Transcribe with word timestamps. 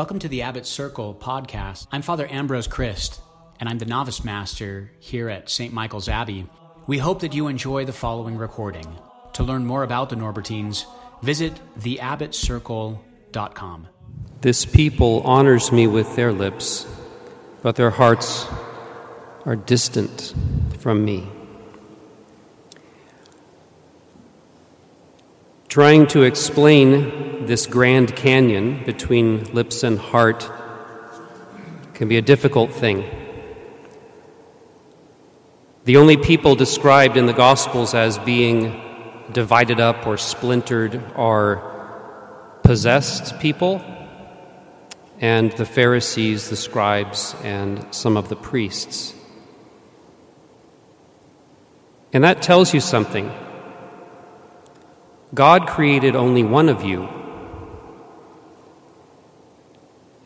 Welcome 0.00 0.20
to 0.20 0.28
the 0.28 0.40
Abbot 0.40 0.64
Circle 0.64 1.14
podcast. 1.14 1.86
I'm 1.92 2.00
Father 2.00 2.26
Ambrose 2.30 2.66
Criste, 2.66 3.20
and 3.60 3.68
I'm 3.68 3.76
the 3.76 3.84
novice 3.84 4.24
master 4.24 4.90
here 4.98 5.28
at 5.28 5.50
St. 5.50 5.74
Michael's 5.74 6.08
Abbey. 6.08 6.46
We 6.86 6.96
hope 6.96 7.20
that 7.20 7.34
you 7.34 7.48
enjoy 7.48 7.84
the 7.84 7.92
following 7.92 8.38
recording. 8.38 8.86
To 9.34 9.42
learn 9.42 9.66
more 9.66 9.82
about 9.82 10.08
the 10.08 10.16
Norbertines, 10.16 10.86
visit 11.20 11.52
theabbotcircle.com. 11.78 13.88
This 14.40 14.64
people 14.64 15.20
honors 15.20 15.70
me 15.70 15.86
with 15.86 16.16
their 16.16 16.32
lips, 16.32 16.86
but 17.60 17.76
their 17.76 17.90
hearts 17.90 18.46
are 19.44 19.54
distant 19.54 20.32
from 20.78 21.04
me. 21.04 21.28
Trying 25.70 26.08
to 26.08 26.22
explain 26.22 27.46
this 27.46 27.68
Grand 27.68 28.16
Canyon 28.16 28.82
between 28.82 29.44
lips 29.54 29.84
and 29.84 30.00
heart 30.00 30.50
can 31.94 32.08
be 32.08 32.16
a 32.16 32.22
difficult 32.22 32.72
thing. 32.72 33.08
The 35.84 35.96
only 35.96 36.16
people 36.16 36.56
described 36.56 37.16
in 37.16 37.26
the 37.26 37.32
Gospels 37.32 37.94
as 37.94 38.18
being 38.18 38.82
divided 39.30 39.78
up 39.78 40.08
or 40.08 40.16
splintered 40.16 41.00
are 41.14 41.62
possessed 42.64 43.38
people 43.38 43.80
and 45.20 45.52
the 45.52 45.64
Pharisees, 45.64 46.50
the 46.50 46.56
scribes, 46.56 47.36
and 47.44 47.86
some 47.94 48.16
of 48.16 48.28
the 48.28 48.34
priests. 48.34 49.14
And 52.12 52.24
that 52.24 52.42
tells 52.42 52.74
you 52.74 52.80
something. 52.80 53.32
God 55.32 55.68
created 55.68 56.16
only 56.16 56.42
one 56.42 56.68
of 56.68 56.82
you. 56.82 57.08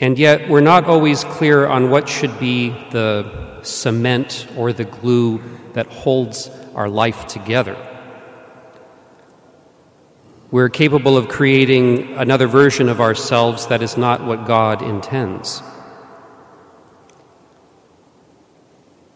And 0.01 0.19
yet, 0.19 0.49
we're 0.49 0.61
not 0.61 0.85
always 0.85 1.25
clear 1.25 1.67
on 1.67 1.91
what 1.91 2.09
should 2.09 2.39
be 2.39 2.71
the 2.91 3.63
cement 3.63 4.47
or 4.57 4.73
the 4.73 4.85
glue 4.85 5.43
that 5.75 5.87
holds 5.87 6.51
our 6.75 6.89
life 6.89 7.27
together. 7.27 7.77
We're 10.51 10.69
capable 10.69 11.17
of 11.17 11.29
creating 11.29 12.17
another 12.17 12.47
version 12.47 12.89
of 12.89 13.01
ourselves 13.01 13.67
that 13.69 13.83
is 13.83 13.97
not 13.97 14.25
what 14.25 14.47
God 14.47 14.83
intends. 14.83 15.61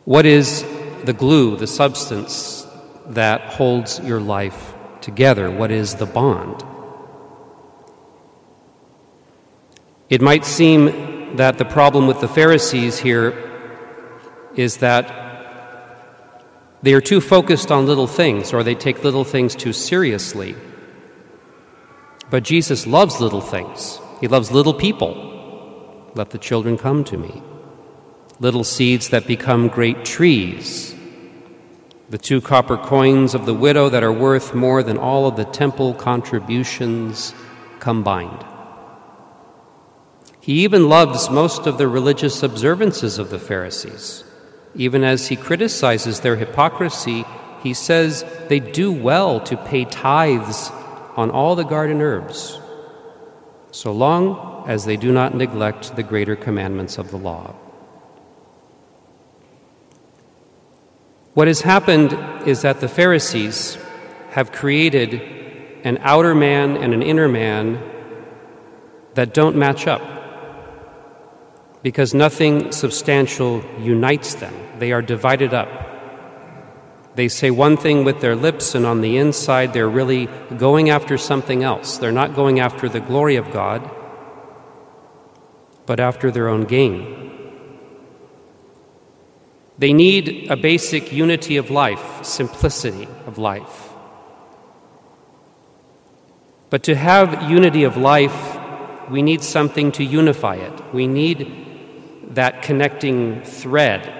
What 0.04 0.26
is 0.26 0.64
the 1.04 1.12
glue, 1.12 1.56
the 1.56 1.66
substance 1.66 2.66
that 3.06 3.42
holds 3.42 4.00
your 4.00 4.20
life 4.20 4.74
together? 5.08 5.50
What 5.50 5.70
is 5.70 5.94
the 5.94 6.04
bond? 6.04 6.62
It 10.10 10.20
might 10.20 10.44
seem 10.44 11.36
that 11.36 11.56
the 11.56 11.64
problem 11.64 12.06
with 12.06 12.20
the 12.20 12.28
Pharisees 12.28 12.98
here 12.98 13.32
is 14.54 14.76
that 14.78 15.04
they 16.82 16.92
are 16.92 17.00
too 17.00 17.22
focused 17.22 17.72
on 17.72 17.86
little 17.86 18.06
things 18.06 18.52
or 18.52 18.62
they 18.62 18.74
take 18.74 19.02
little 19.02 19.24
things 19.24 19.56
too 19.56 19.72
seriously. 19.72 20.54
But 22.28 22.42
Jesus 22.42 22.86
loves 22.86 23.18
little 23.18 23.40
things, 23.40 23.98
He 24.20 24.28
loves 24.28 24.52
little 24.52 24.74
people. 24.74 25.12
Let 26.14 26.30
the 26.30 26.38
children 26.48 26.76
come 26.76 27.02
to 27.04 27.16
me. 27.16 27.42
Little 28.40 28.64
seeds 28.64 29.08
that 29.08 29.26
become 29.26 29.68
great 29.68 30.04
trees 30.04 30.97
the 32.10 32.18
two 32.18 32.40
copper 32.40 32.76
coins 32.76 33.34
of 33.34 33.44
the 33.44 33.54
widow 33.54 33.88
that 33.90 34.02
are 34.02 34.12
worth 34.12 34.54
more 34.54 34.82
than 34.82 34.96
all 34.96 35.26
of 35.26 35.36
the 35.36 35.44
temple 35.44 35.92
contributions 35.94 37.34
combined. 37.80 38.44
He 40.40 40.64
even 40.64 40.88
loves 40.88 41.28
most 41.28 41.66
of 41.66 41.76
the 41.76 41.86
religious 41.86 42.42
observances 42.42 43.18
of 43.18 43.28
the 43.28 43.38
Pharisees. 43.38 44.24
Even 44.74 45.04
as 45.04 45.28
he 45.28 45.36
criticizes 45.36 46.20
their 46.20 46.36
hypocrisy, 46.36 47.26
he 47.62 47.74
says 47.74 48.24
they 48.48 48.60
do 48.60 48.90
well 48.90 49.40
to 49.40 49.56
pay 49.56 49.84
tithes 49.84 50.70
on 51.16 51.30
all 51.30 51.56
the 51.56 51.64
garden 51.64 52.00
herbs, 52.00 52.58
so 53.72 53.92
long 53.92 54.64
as 54.66 54.84
they 54.84 54.96
do 54.96 55.12
not 55.12 55.34
neglect 55.34 55.96
the 55.96 56.02
greater 56.02 56.36
commandments 56.36 56.96
of 56.96 57.10
the 57.10 57.18
law. 57.18 57.54
What 61.34 61.46
has 61.46 61.60
happened 61.60 62.12
is 62.48 62.62
that 62.62 62.80
the 62.80 62.88
Pharisees 62.88 63.78
have 64.30 64.52
created 64.52 65.14
an 65.84 65.98
outer 66.00 66.34
man 66.34 66.76
and 66.76 66.92
an 66.92 67.02
inner 67.02 67.28
man 67.28 67.82
that 69.14 69.34
don't 69.34 69.56
match 69.56 69.86
up 69.86 70.02
because 71.82 72.14
nothing 72.14 72.72
substantial 72.72 73.64
unites 73.80 74.34
them. 74.34 74.54
They 74.78 74.92
are 74.92 75.02
divided 75.02 75.54
up. 75.54 75.68
They 77.14 77.28
say 77.28 77.50
one 77.50 77.76
thing 77.76 78.04
with 78.04 78.20
their 78.20 78.36
lips, 78.36 78.74
and 78.74 78.86
on 78.86 79.00
the 79.00 79.16
inside, 79.16 79.72
they're 79.72 79.88
really 79.88 80.28
going 80.56 80.88
after 80.90 81.18
something 81.18 81.64
else. 81.64 81.98
They're 81.98 82.12
not 82.12 82.34
going 82.34 82.60
after 82.60 82.88
the 82.88 83.00
glory 83.00 83.36
of 83.36 83.50
God, 83.50 83.90
but 85.84 85.98
after 85.98 86.30
their 86.30 86.48
own 86.48 86.64
gain. 86.64 87.27
They 89.78 89.92
need 89.92 90.50
a 90.50 90.56
basic 90.56 91.12
unity 91.12 91.56
of 91.56 91.70
life, 91.70 92.24
simplicity 92.24 93.06
of 93.26 93.38
life. 93.38 93.92
But 96.70 96.82
to 96.82 96.96
have 96.96 97.48
unity 97.48 97.84
of 97.84 97.96
life, 97.96 98.58
we 99.08 99.22
need 99.22 99.42
something 99.42 99.92
to 99.92 100.04
unify 100.04 100.56
it. 100.56 100.92
We 100.92 101.06
need 101.06 101.66
that 102.30 102.62
connecting 102.62 103.42
thread. 103.42 104.14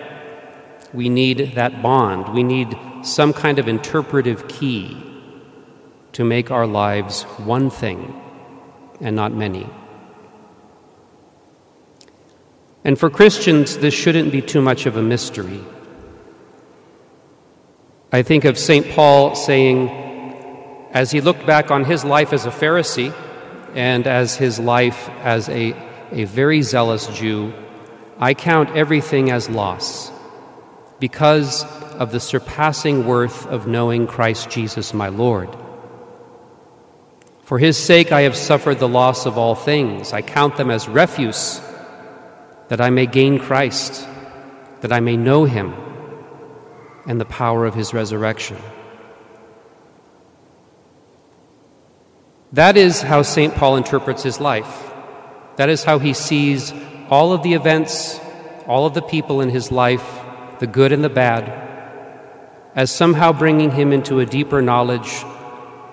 We 0.95 1.09
need 1.09 1.55
that 1.57 1.83
bond. 1.83 2.33
We 2.33 2.43
need 2.43 2.79
some 3.03 3.33
kind 3.33 3.59
of 3.59 3.69
interpretive 3.69 4.49
key 4.49 4.97
to 6.13 6.25
make 6.25 6.51
our 6.51 6.67
lives 6.67 7.25
one 7.37 7.69
thing 7.69 8.21
and 9.01 9.15
not 9.15 9.33
many. 9.33 9.67
And 12.89 12.99
for 12.99 13.11
Christians, 13.11 13.77
this 13.77 13.93
shouldn't 13.93 14.33
be 14.33 14.41
too 14.41 14.63
much 14.63 14.87
of 14.87 14.97
a 14.97 15.03
mystery. 15.03 15.63
I 18.11 18.23
think 18.23 18.47
of 18.47 18.59
St. 18.59 18.89
Paul 18.93 19.35
saying, 19.35 19.91
as 20.93 21.11
he 21.11 21.21
looked 21.21 21.45
back 21.45 21.71
on 21.71 21.85
his 21.85 22.03
life 22.03 22.33
as 22.33 22.47
a 22.47 22.51
Pharisee 22.51 23.13
and 23.75 24.07
as 24.07 24.37
his 24.37 24.59
life 24.59 25.11
as 25.21 25.51
a, 25.51 25.77
a 26.13 26.25
very 26.25 26.63
zealous 26.63 27.09
Jew, 27.09 27.53
I 28.19 28.33
count 28.33 28.75
everything 28.75 29.31
as 29.31 29.51
loss 29.51 30.11
because 30.99 31.65
of 31.97 32.11
the 32.11 32.21
surpassing 32.21 33.07
worth 33.07 33.47
of 33.49 33.67
knowing 33.67 34.07
Christ 34.07 34.49
Jesus 34.49 34.95
my 34.95 35.09
Lord. 35.09 35.55
For 37.43 37.59
his 37.59 37.77
sake 37.77 38.13
I 38.13 38.23
have 38.23 38.35
suffered 38.35 38.79
the 38.79 38.89
loss 38.89 39.27
of 39.27 39.37
all 39.37 39.55
things. 39.55 40.15
I 40.15 40.23
count 40.23 40.57
them 40.57 40.71
as 40.71 40.89
refuse 40.89 41.61
that 42.69 42.81
I 42.81 42.91
may 42.91 43.07
gain 43.07 43.39
Christ, 43.39 44.07
that 44.81 44.93
I 44.93 45.01
may 45.01 45.17
know 45.17 45.45
him 45.45 45.75
and 47.07 47.21
the 47.21 47.25
power 47.25 47.65
of 47.65 47.75
his 47.75 47.95
resurrection. 47.95 48.59
That 52.53 52.77
is 52.77 53.03
how 53.03 53.23
St. 53.23 53.55
Paul 53.55 53.77
interprets 53.77 54.23
his 54.23 54.41
life. 54.41 54.91
That 55.57 55.69
is 55.69 55.85
how 55.85 55.99
he 55.99 56.15
sees 56.15 56.73
all 57.11 57.33
of 57.33 57.43
the 57.43 57.55
events, 57.55 58.21
all 58.67 58.87
of 58.87 58.95
the 58.95 59.03
people 59.03 59.41
in 59.41 59.49
his 59.49 59.73
life, 59.73 60.07
the 60.59 60.67
good 60.67 60.93
and 60.93 61.03
the 61.03 61.09
bad, 61.09 61.53
as 62.75 62.91
somehow 62.91 63.33
bringing 63.33 63.71
him 63.71 63.93
into 63.93 64.21
a 64.21 64.27
deeper 64.27 64.63
knowledge 64.63 65.25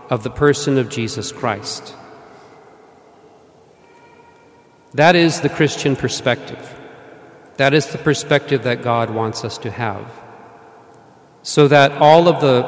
of 0.09 0.23
the 0.23 0.29
person 0.29 0.77
of 0.77 0.89
Jesus 0.89 1.31
Christ. 1.31 1.95
That 4.95 5.17
is 5.17 5.41
the 5.41 5.49
Christian 5.49 5.97
perspective. 5.97 6.73
That 7.57 7.73
is 7.73 7.87
the 7.87 7.97
perspective 7.97 8.63
that 8.63 8.81
God 8.81 9.09
wants 9.09 9.43
us 9.43 9.57
to 9.59 9.71
have. 9.71 10.09
So 11.43 11.67
that 11.67 11.91
all 12.01 12.29
of 12.29 12.39
the 12.39 12.63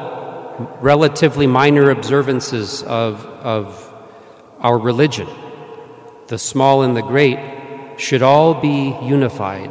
relatively 0.82 1.46
minor 1.46 1.88
observances 1.88 2.82
of, 2.82 3.24
of 3.24 3.94
our 4.60 4.78
religion, 4.78 5.26
the 6.26 6.38
small 6.38 6.82
and 6.82 6.94
the 6.94 7.00
great, 7.00 7.38
should 7.98 8.20
all 8.20 8.52
be 8.52 8.94
unified, 9.02 9.70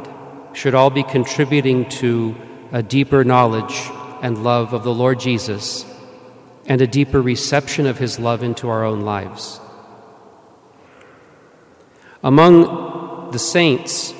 should 0.53 0.73
all 0.73 0.89
be 0.89 1.03
contributing 1.03 1.87
to 1.89 2.35
a 2.71 2.81
deeper 2.81 3.23
knowledge 3.23 3.87
and 4.23 4.43
love 4.43 4.73
of 4.73 4.83
the 4.83 4.93
Lord 4.93 5.19
Jesus 5.19 5.85
and 6.65 6.81
a 6.81 6.87
deeper 6.87 7.21
reception 7.21 7.85
of 7.85 7.99
his 7.99 8.17
love 8.17 8.41
into 8.41 8.67
our 8.67 8.83
own 8.83 9.01
lives. 9.01 9.59
Among 12.23 13.31
the 13.31 13.39
saints, 13.39 14.13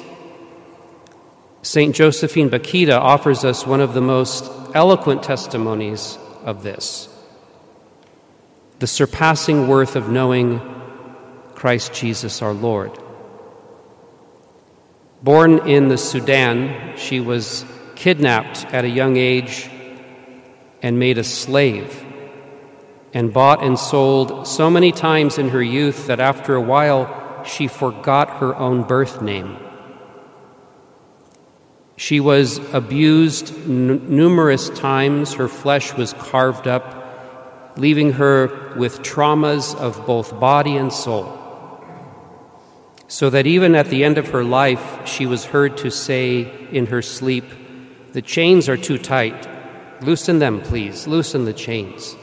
St. 1.62 1.96
Josephine 1.96 2.50
Bakhita 2.50 2.98
offers 2.98 3.44
us 3.44 3.66
one 3.66 3.82
of 3.82 3.94
the 3.94 4.02
most 4.02 4.50
eloquent 4.74 5.24
testimonies 5.24 6.18
of 6.44 6.64
this 6.64 7.10
the 8.80 8.88
surpassing 8.88 9.68
worth 9.68 9.96
of 9.96 10.08
knowing 10.08 10.62
Christ 11.56 11.94
Jesus 11.94 12.44
our 12.44 12.54
Lord. 12.54 12.92
Born 15.24 15.68
in 15.68 15.88
the 15.88 15.98
Sudan, 15.98 16.96
she 16.96 17.20
was 17.20 17.66
kidnapped 17.96 18.66
at 18.66 18.86
a 18.86 18.90
young 18.90 19.18
age 19.18 19.68
and 20.84 21.00
made 21.00 21.18
a 21.18 21.24
slave, 21.24 22.06
and 23.16 23.34
bought 23.34 23.64
and 23.64 23.80
sold 23.80 24.48
so 24.48 24.70
many 24.70 24.92
times 24.92 25.40
in 25.40 25.50
her 25.50 25.64
youth 25.64 26.06
that 26.06 26.20
after 26.20 26.54
a 26.54 26.62
while 26.62 27.27
she 27.48 27.68
forgot 27.68 28.30
her 28.40 28.56
own 28.56 28.84
birth 28.84 29.22
name. 29.22 29.58
She 31.96 32.20
was 32.20 32.60
abused 32.74 33.52
n- 33.66 34.16
numerous 34.16 34.70
times, 34.70 35.34
her 35.34 35.48
flesh 35.48 35.94
was 35.94 36.14
carved 36.14 36.68
up, 36.68 37.74
leaving 37.76 38.14
her 38.14 38.76
with 38.76 39.02
traumas 39.02 39.76
of 39.76 40.06
both 40.06 40.40
body 40.40 40.76
and 40.76 40.94
soul. 40.94 41.34
So 43.08 43.30
that 43.30 43.48
even 43.48 43.74
at 43.74 43.88
the 43.88 44.04
end 44.04 44.18
of 44.18 44.30
her 44.30 44.44
life, 44.44 45.08
she 45.08 45.26
was 45.26 45.46
heard 45.46 45.78
to 45.78 45.90
say 45.90 46.68
in 46.72 46.88
her 46.88 47.02
sleep, 47.02 47.46
The 48.12 48.22
chains 48.22 48.70
are 48.70 48.78
too 48.78 48.98
tight. 48.98 49.48
Loosen 50.04 50.40
them, 50.40 50.62
please. 50.62 51.08
Loosen 51.08 51.46
the 51.46 51.54
chains. 51.54 52.16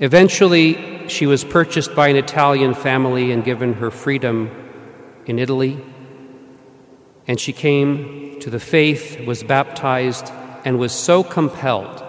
Eventually, 0.00 1.08
she 1.08 1.26
was 1.26 1.44
purchased 1.44 1.94
by 1.94 2.08
an 2.08 2.16
Italian 2.16 2.74
family 2.74 3.30
and 3.30 3.44
given 3.44 3.74
her 3.74 3.90
freedom 3.90 4.50
in 5.26 5.38
Italy. 5.38 5.80
And 7.26 7.38
she 7.38 7.52
came 7.52 8.40
to 8.40 8.50
the 8.50 8.58
faith, 8.58 9.24
was 9.26 9.42
baptized, 9.42 10.32
and 10.64 10.78
was 10.78 10.92
so 10.92 11.22
compelled 11.22 12.02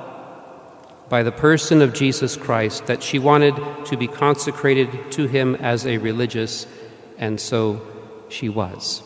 by 1.09 1.21
the 1.21 1.31
person 1.31 1.81
of 1.81 1.93
Jesus 1.93 2.35
Christ 2.35 2.87
that 2.87 3.03
she 3.03 3.19
wanted 3.19 3.55
to 3.85 3.97
be 3.97 4.07
consecrated 4.07 5.11
to 5.11 5.27
him 5.27 5.55
as 5.55 5.85
a 5.85 5.97
religious, 5.97 6.65
and 7.17 7.39
so 7.39 7.81
she 8.29 8.49
was. 8.49 9.03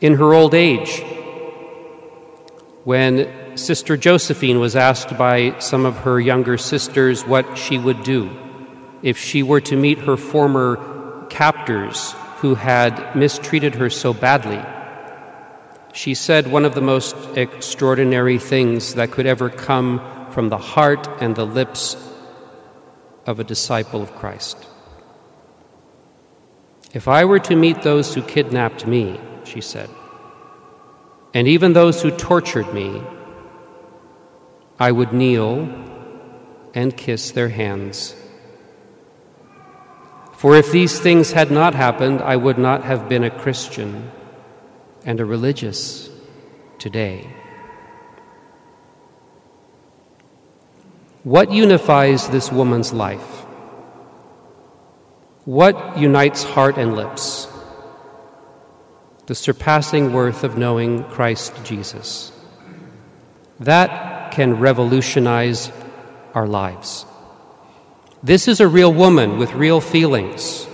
In 0.00 0.14
her 0.14 0.32
old 0.32 0.54
age, 0.54 1.02
when 2.84 3.56
Sister 3.56 3.96
Josephine 3.96 4.58
was 4.58 4.74
asked 4.74 5.16
by 5.16 5.58
some 5.58 5.86
of 5.86 5.98
her 5.98 6.18
younger 6.18 6.58
sisters 6.58 7.24
what 7.24 7.56
she 7.56 7.78
would 7.78 8.02
do 8.02 8.30
if 9.02 9.18
she 9.18 9.42
were 9.42 9.60
to 9.60 9.76
meet 9.76 9.98
her 9.98 10.16
former 10.16 11.26
captors 11.28 12.14
who 12.38 12.54
had 12.54 13.14
mistreated 13.14 13.74
her 13.76 13.90
so 13.90 14.12
badly. 14.12 14.62
She 15.92 16.14
said 16.14 16.50
one 16.50 16.64
of 16.64 16.74
the 16.74 16.80
most 16.80 17.14
extraordinary 17.36 18.38
things 18.38 18.94
that 18.94 19.10
could 19.10 19.26
ever 19.26 19.50
come 19.50 20.00
from 20.30 20.48
the 20.48 20.58
heart 20.58 21.06
and 21.20 21.36
the 21.36 21.46
lips 21.46 21.96
of 23.26 23.38
a 23.38 23.44
disciple 23.44 24.02
of 24.02 24.14
Christ. 24.14 24.56
If 26.92 27.08
I 27.08 27.24
were 27.24 27.38
to 27.40 27.56
meet 27.56 27.82
those 27.82 28.14
who 28.14 28.22
kidnapped 28.22 28.86
me, 28.86 29.20
she 29.44 29.60
said, 29.60 29.88
and 31.34 31.48
even 31.48 31.72
those 31.72 32.02
who 32.02 32.10
tortured 32.10 32.72
me, 32.72 33.02
I 34.78 34.92
would 34.92 35.12
kneel 35.12 35.68
and 36.74 36.96
kiss 36.96 37.30
their 37.30 37.48
hands 37.48 38.16
for 40.42 40.56
if 40.56 40.72
these 40.72 40.98
things 40.98 41.30
had 41.30 41.52
not 41.52 41.72
happened, 41.72 42.20
I 42.20 42.34
would 42.34 42.58
not 42.58 42.82
have 42.82 43.08
been 43.08 43.22
a 43.22 43.30
Christian 43.30 44.10
and 45.04 45.20
a 45.20 45.24
religious 45.24 46.10
today. 46.80 47.30
What 51.22 51.52
unifies 51.52 52.28
this 52.28 52.50
woman's 52.50 52.92
life? 52.92 53.46
What 55.44 55.96
unites 55.96 56.42
heart 56.42 56.76
and 56.76 56.96
lips? 56.96 57.46
The 59.26 59.34
surpassing 59.34 60.12
worth 60.12 60.42
of 60.42 60.58
knowing 60.58 61.04
Christ 61.04 61.52
Jesus. 61.64 62.32
That 63.60 64.32
can 64.32 64.58
revolutionize 64.58 65.70
our 66.34 66.48
lives. 66.48 67.06
This 68.22 68.48
is 68.48 68.60
a 68.60 68.66
real 68.66 68.92
woman 68.92 69.38
with 69.38 69.52
real 69.52 69.80
feelings, 69.80 70.66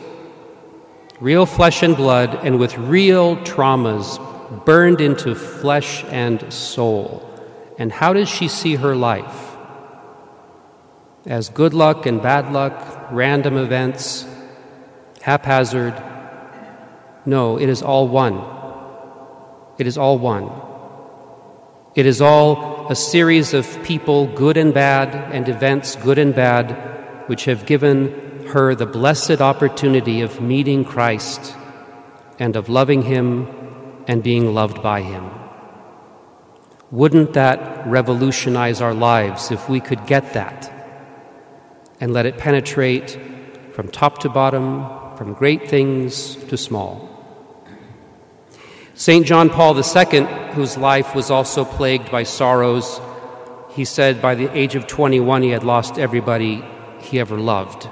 real 1.21 1.45
flesh 1.45 1.83
and 1.83 1.97
blood, 1.97 2.35
and 2.45 2.59
with 2.59 2.77
real 2.79 3.37
traumas 3.39 4.19
burned 4.65 5.01
into 5.01 5.35
flesh 5.35 6.05
and 6.05 6.53
soul. 6.53 7.25
And 7.79 7.93
how 7.93 8.13
does 8.13 8.29
she 8.29 8.49
see 8.49 8.77
her 8.77 8.95
life? 8.97 9.57
As 11.27 11.51
good 11.51 11.75
luck 11.75 12.07
and 12.07 12.23
bad 12.23 12.53
luck, 12.53 13.09
random 13.11 13.59
events, 13.59 14.27
haphazard? 15.21 15.95
No, 17.27 17.59
it 17.59 17.69
is 17.69 17.83
all 17.83 18.09
one. 18.09 18.43
It 19.79 19.87
is 19.87 19.99
all 19.99 20.19
one. 20.19 20.51
It 21.95 22.07
is 22.07 22.21
all 22.21 22.87
a 22.91 22.95
series 22.95 23.55
of 23.55 23.83
people, 23.83 24.27
good 24.27 24.57
and 24.57 24.73
bad, 24.73 25.15
and 25.33 25.49
events, 25.49 25.97
good 25.97 26.19
and 26.19 26.35
bad, 26.35 26.73
which 27.29 27.45
have 27.47 27.67
given 27.67 28.47
her 28.49 28.75
the 28.75 28.87
blessed 28.87 29.41
opportunity 29.41 30.21
of 30.21 30.41
meeting 30.41 30.85
Christ 30.85 31.55
and 32.39 32.57
of 32.57 32.69
loving 32.69 33.03
Him 33.03 33.47
and 34.07 34.23
being 34.23 34.55
loved 34.55 34.83
by 34.83 35.03
Him. 35.03 35.31
Wouldn't 36.91 37.35
that 37.35 37.87
revolutionize 37.87 38.81
our 38.81 38.95
lives 38.95 39.51
if 39.51 39.69
we 39.69 39.81
could 39.81 40.07
get 40.07 40.33
that 40.33 40.73
and 42.01 42.13
let 42.13 42.25
it 42.25 42.39
penetrate 42.39 43.19
from 43.73 43.89
top 43.89 44.19
to 44.19 44.29
bottom, 44.29 45.17
from 45.17 45.35
great 45.35 45.69
things 45.69 46.37
to 46.47 46.57
small? 46.57 47.08
St. 48.99 49.25
John 49.25 49.49
Paul 49.49 49.79
II, 49.79 50.23
whose 50.55 50.77
life 50.77 51.15
was 51.15 51.31
also 51.31 51.65
plagued 51.65 52.11
by 52.11 52.25
sorrows, 52.25 53.01
he 53.71 53.85
said 53.85 54.21
by 54.21 54.35
the 54.35 54.51
age 54.59 54.75
of 54.75 54.89
21 54.89 55.43
he 55.43 55.51
had 55.51 55.63
lost 55.63 56.01
everybody 56.01 56.65
he 57.01 57.21
ever 57.21 57.39
loved 57.39 57.89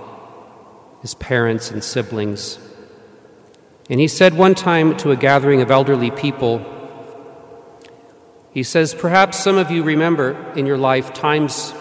his 1.03 1.14
parents 1.14 1.70
and 1.70 1.85
siblings. 1.85 2.58
And 3.88 4.00
he 4.00 4.08
said 4.08 4.35
one 4.35 4.56
time 4.56 4.97
to 4.97 5.12
a 5.12 5.17
gathering 5.17 5.61
of 5.61 5.70
elderly 5.70 6.11
people, 6.11 6.61
he 8.50 8.64
says, 8.64 8.93
Perhaps 8.93 9.38
some 9.38 9.59
of 9.59 9.70
you 9.70 9.85
remember 9.85 10.52
in 10.56 10.67
your 10.67 10.76
life 10.76 11.12
times 11.12 11.73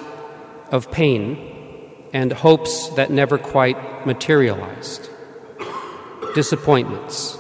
of 0.70 0.92
pain 0.92 2.08
and 2.14 2.32
hopes 2.32 2.90
that 2.90 3.10
never 3.10 3.40
quite 3.40 4.06
materialized, 4.06 5.10
disappointments. 6.36 7.40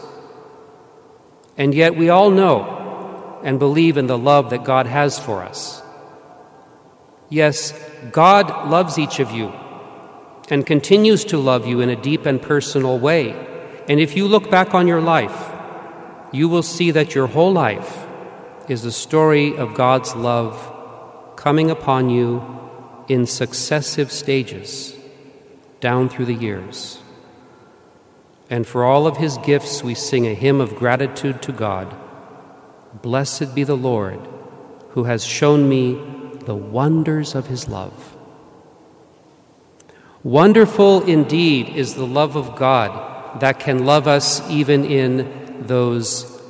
And 1.57 1.73
yet 1.73 1.95
we 1.95 2.09
all 2.09 2.29
know 2.31 3.39
and 3.43 3.59
believe 3.59 3.97
in 3.97 4.07
the 4.07 4.17
love 4.17 4.49
that 4.49 4.63
God 4.63 4.87
has 4.87 5.19
for 5.19 5.43
us. 5.43 5.81
Yes, 7.29 7.73
God 8.11 8.69
loves 8.69 8.97
each 8.97 9.19
of 9.19 9.31
you 9.31 9.53
and 10.49 10.65
continues 10.65 11.25
to 11.25 11.37
love 11.37 11.65
you 11.65 11.81
in 11.81 11.89
a 11.89 12.01
deep 12.01 12.25
and 12.25 12.41
personal 12.41 12.99
way. 12.99 13.33
And 13.87 13.99
if 13.99 14.15
you 14.15 14.27
look 14.27 14.49
back 14.51 14.73
on 14.73 14.87
your 14.87 15.01
life, 15.01 15.51
you 16.31 16.49
will 16.49 16.63
see 16.63 16.91
that 16.91 17.15
your 17.15 17.27
whole 17.27 17.53
life 17.53 18.05
is 18.67 18.83
the 18.83 18.91
story 18.91 19.55
of 19.55 19.73
God's 19.73 20.15
love 20.15 20.71
coming 21.35 21.69
upon 21.69 22.09
you 22.09 22.43
in 23.07 23.25
successive 23.25 24.11
stages 24.11 24.95
down 25.79 26.09
through 26.09 26.25
the 26.25 26.33
years. 26.33 26.99
And 28.49 28.67
for 28.67 28.83
all 28.85 29.07
of 29.07 29.17
his 29.17 29.37
gifts, 29.39 29.83
we 29.83 29.95
sing 29.95 30.27
a 30.27 30.33
hymn 30.33 30.61
of 30.61 30.75
gratitude 30.75 31.41
to 31.43 31.51
God. 31.51 31.95
Blessed 33.01 33.55
be 33.55 33.63
the 33.63 33.77
Lord 33.77 34.19
who 34.91 35.03
has 35.03 35.25
shown 35.25 35.67
me 35.67 35.93
the 36.45 36.55
wonders 36.55 37.35
of 37.35 37.47
his 37.47 37.67
love. 37.67 38.15
Wonderful 40.23 41.03
indeed 41.03 41.69
is 41.69 41.95
the 41.95 42.07
love 42.07 42.35
of 42.35 42.55
God 42.55 43.41
that 43.41 43.59
can 43.59 43.85
love 43.85 44.07
us 44.07 44.47
even 44.49 44.85
in 44.85 45.67
those 45.67 46.41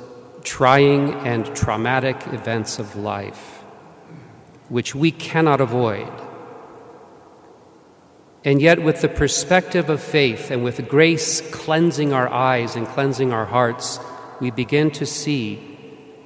trying 0.44 1.12
and 1.26 1.44
traumatic 1.56 2.16
events 2.28 2.78
of 2.78 2.94
life, 2.94 3.64
which 4.68 4.94
we 4.94 5.10
cannot 5.10 5.60
avoid. 5.60 6.10
And 8.46 8.62
yet, 8.62 8.80
with 8.80 9.00
the 9.00 9.08
perspective 9.08 9.90
of 9.90 10.00
faith 10.00 10.52
and 10.52 10.62
with 10.62 10.88
grace 10.88 11.40
cleansing 11.50 12.12
our 12.12 12.28
eyes 12.28 12.76
and 12.76 12.86
cleansing 12.86 13.32
our 13.32 13.44
hearts, 13.44 13.98
we 14.40 14.52
begin 14.52 14.92
to 14.92 15.04
see 15.04 15.76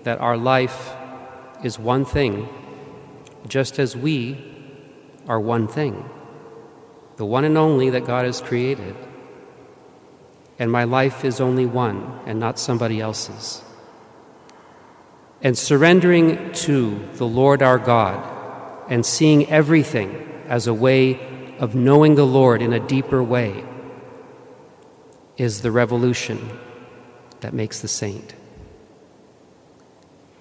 that 0.03 0.21
our 0.21 0.37
life 0.37 0.95
is 1.65 1.79
one 1.79 2.05
thing, 2.05 2.47
just 3.49 3.79
as 3.79 3.97
we 3.97 4.37
are 5.27 5.41
one 5.41 5.67
thing 5.67 6.09
the 7.17 7.27
one 7.27 7.45
and 7.45 7.59
only 7.59 7.91
that 7.91 8.07
God 8.07 8.25
has 8.25 8.41
created. 8.41 8.97
And 10.59 10.73
my 10.73 10.85
life 10.85 11.23
is 11.23 11.39
only 11.39 11.67
one 11.67 12.19
and 12.25 12.41
not 12.41 12.59
somebody 12.59 12.99
else's. 12.99 13.63
And 15.43 15.57
surrendering 15.57 16.53
to 16.65 16.99
the 17.17 17.27
Lord 17.27 17.63
our 17.63 17.79
God 17.79 18.27
and 18.89 19.05
seeing 19.05 19.51
everything 19.51 20.45
as 20.47 20.67
a 20.67 20.73
way 20.73 21.30
of 21.61 21.75
knowing 21.75 22.15
the 22.15 22.27
Lord 22.27 22.63
in 22.63 22.73
a 22.73 22.81
deeper 22.81 23.23
way 23.23 23.63
is 25.37 25.61
the 25.61 25.71
revolution 25.71 26.59
that 27.41 27.53
makes 27.53 27.81
the 27.81 27.89
saint. 27.89 28.35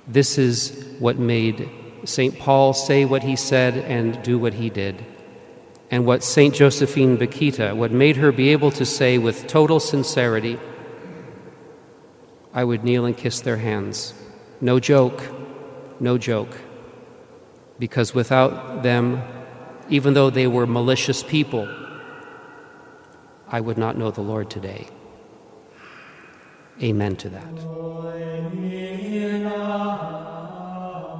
This 0.08 0.38
is 0.38 0.96
what 0.98 1.20
made 1.20 1.70
St. 2.06 2.40
Paul 2.40 2.72
say 2.74 3.04
what 3.04 3.24
he 3.24 3.36
said 3.36 3.76
and 3.76 4.24
do 4.24 4.40
what 4.40 4.54
he 4.54 4.70
did. 4.70 5.06
And 5.92 6.06
what 6.06 6.24
St. 6.24 6.56
Josephine 6.56 7.18
Bakhita, 7.18 7.76
what 7.76 7.92
made 7.92 8.16
her 8.16 8.32
be 8.32 8.50
able 8.50 8.72
to 8.72 8.86
say 8.86 9.18
with 9.18 9.46
total 9.46 9.82
sincerity, 9.82 10.58
I 12.54 12.64
would 12.64 12.86
kneel 12.86 13.06
and 13.06 13.18
kiss 13.18 13.42
their 13.42 13.58
hands. 13.58 14.14
No 14.62 14.80
joke, 14.80 15.22
no 16.00 16.18
joke. 16.18 16.56
Because 17.78 18.16
without 18.16 18.84
them, 18.84 19.22
even 19.90 20.14
though 20.14 20.30
they 20.30 20.48
were 20.48 20.68
malicious 20.68 21.24
people, 21.24 21.68
I 23.48 23.60
would 23.60 23.78
not 23.78 23.98
know 23.98 24.12
the 24.12 24.22
Lord 24.22 24.50
today. 24.50 24.88
Amen 26.82 27.16
to 27.18 27.30
that. 27.30 27.54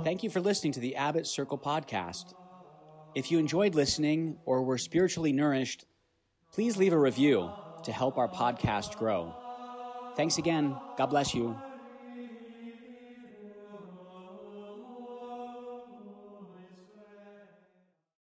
Thank 0.04 0.24
you 0.24 0.30
for 0.30 0.40
listening 0.40 0.74
to 0.74 0.80
the 0.80 0.96
Abbot 0.96 1.28
Circle 1.28 1.58
podcast. 1.58 2.34
If 3.16 3.32
you 3.32 3.40
enjoyed 3.40 3.76
listening 3.76 4.38
or 4.46 4.64
were 4.64 4.78
spiritually 4.78 5.34
nourished, 5.34 5.86
please 6.54 6.78
leave 6.78 6.94
a 6.94 6.98
review 6.98 7.52
to 7.84 7.92
help 7.92 8.18
our 8.18 8.30
podcast 8.30 8.98
grow. 8.98 9.34
Thanks 10.16 10.38
again. 10.38 10.78
God 10.98 11.08
bless 11.08 11.34
you. 11.34 11.58